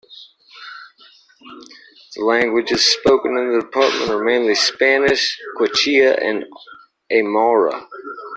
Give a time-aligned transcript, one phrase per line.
[2.15, 6.43] The languages spoken in the department are mainly Spanish, Quechua and
[7.11, 7.85] Aymara.